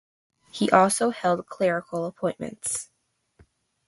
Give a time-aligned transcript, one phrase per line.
[0.49, 2.89] He also held clerical appointments.